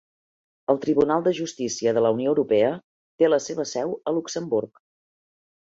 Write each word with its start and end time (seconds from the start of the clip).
El 0.73 0.79
Tribunal 0.85 1.21
de 1.27 1.33
Justícia 1.39 1.93
de 1.97 2.03
la 2.05 2.11
Unió 2.17 2.33
Europea 2.33 2.71
té 3.23 3.29
la 3.31 3.39
seva 3.49 3.67
seu 3.77 3.95
a 4.01 4.15
Luxemburg 4.19 4.83